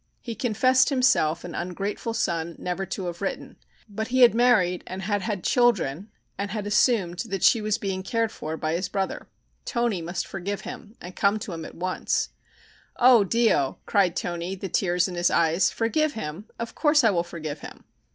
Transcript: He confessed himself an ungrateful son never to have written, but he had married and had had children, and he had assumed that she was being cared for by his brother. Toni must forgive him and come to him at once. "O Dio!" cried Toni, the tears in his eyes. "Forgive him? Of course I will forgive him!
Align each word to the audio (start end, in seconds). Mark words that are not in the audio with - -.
He 0.19 0.33
confessed 0.33 0.89
himself 0.89 1.43
an 1.43 1.53
ungrateful 1.53 2.15
son 2.15 2.55
never 2.57 2.87
to 2.87 3.05
have 3.05 3.21
written, 3.21 3.57
but 3.87 4.07
he 4.07 4.21
had 4.21 4.33
married 4.33 4.83
and 4.87 5.03
had 5.03 5.21
had 5.21 5.43
children, 5.43 6.09
and 6.39 6.49
he 6.49 6.55
had 6.55 6.65
assumed 6.65 7.19
that 7.27 7.43
she 7.43 7.61
was 7.61 7.77
being 7.77 8.01
cared 8.01 8.31
for 8.31 8.57
by 8.57 8.73
his 8.73 8.89
brother. 8.89 9.27
Toni 9.63 10.01
must 10.01 10.25
forgive 10.25 10.61
him 10.61 10.95
and 10.99 11.15
come 11.15 11.37
to 11.37 11.53
him 11.53 11.65
at 11.65 11.75
once. 11.75 12.29
"O 12.95 13.23
Dio!" 13.23 13.77
cried 13.85 14.15
Toni, 14.15 14.55
the 14.55 14.69
tears 14.69 15.07
in 15.07 15.13
his 15.13 15.29
eyes. 15.29 15.69
"Forgive 15.69 16.13
him? 16.13 16.47
Of 16.57 16.73
course 16.73 17.03
I 17.03 17.11
will 17.11 17.21
forgive 17.23 17.59
him! 17.59 17.83